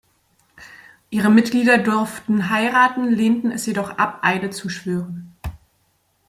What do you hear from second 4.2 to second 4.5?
Eide